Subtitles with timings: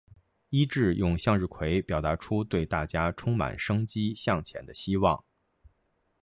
[0.49, 5.23] 伊秩用向日葵表达出对大家充满生机向前的希望。